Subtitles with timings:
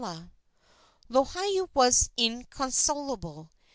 [1.09, 3.51] Lohiau was inconsolable.